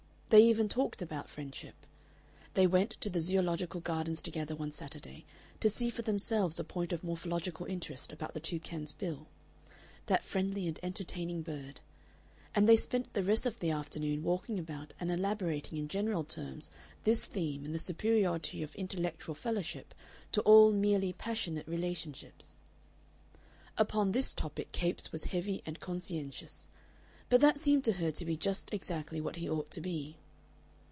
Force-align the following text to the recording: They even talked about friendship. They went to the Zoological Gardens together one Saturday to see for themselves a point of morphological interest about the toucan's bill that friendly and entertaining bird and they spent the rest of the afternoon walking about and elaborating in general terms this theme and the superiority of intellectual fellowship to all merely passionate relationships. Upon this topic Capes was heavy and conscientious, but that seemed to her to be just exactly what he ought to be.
They 0.37 0.45
even 0.45 0.69
talked 0.69 1.01
about 1.01 1.27
friendship. 1.29 1.75
They 2.53 2.65
went 2.65 2.91
to 3.01 3.09
the 3.09 3.19
Zoological 3.19 3.81
Gardens 3.81 4.21
together 4.21 4.55
one 4.55 4.71
Saturday 4.71 5.25
to 5.59 5.69
see 5.69 5.89
for 5.89 6.03
themselves 6.03 6.57
a 6.57 6.63
point 6.63 6.93
of 6.93 7.03
morphological 7.03 7.65
interest 7.65 8.13
about 8.13 8.33
the 8.33 8.39
toucan's 8.39 8.93
bill 8.93 9.27
that 10.05 10.23
friendly 10.23 10.69
and 10.69 10.79
entertaining 10.81 11.41
bird 11.41 11.81
and 12.55 12.63
they 12.65 12.77
spent 12.77 13.11
the 13.11 13.25
rest 13.25 13.45
of 13.45 13.59
the 13.59 13.71
afternoon 13.71 14.23
walking 14.23 14.57
about 14.57 14.93
and 15.01 15.11
elaborating 15.11 15.77
in 15.77 15.89
general 15.89 16.23
terms 16.23 16.71
this 17.03 17.25
theme 17.25 17.65
and 17.65 17.75
the 17.75 17.77
superiority 17.77 18.63
of 18.63 18.73
intellectual 18.75 19.35
fellowship 19.35 19.93
to 20.31 20.39
all 20.43 20.71
merely 20.71 21.11
passionate 21.11 21.67
relationships. 21.67 22.61
Upon 23.77 24.13
this 24.13 24.33
topic 24.33 24.71
Capes 24.71 25.11
was 25.11 25.25
heavy 25.35 25.61
and 25.65 25.81
conscientious, 25.81 26.69
but 27.27 27.39
that 27.39 27.57
seemed 27.57 27.83
to 27.85 27.93
her 27.93 28.11
to 28.11 28.25
be 28.25 28.35
just 28.35 28.73
exactly 28.73 29.21
what 29.21 29.37
he 29.37 29.49
ought 29.49 29.69
to 29.71 29.79
be. 29.79 30.17